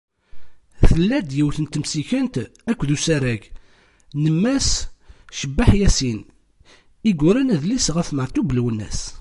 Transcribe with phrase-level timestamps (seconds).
[0.87, 2.35] Tella-d yiwet n temsikent
[2.71, 3.43] akked usarag
[4.21, 4.69] n Mass
[5.39, 6.19] Cebbaḥ Yasin
[7.09, 9.01] i yuran adlis ɣef Meεtub Lwennas.